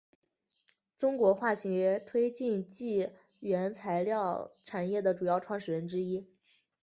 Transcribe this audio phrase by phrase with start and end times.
[0.97, 6.27] 中国化学推进剂原材料产业的主要创始人之一。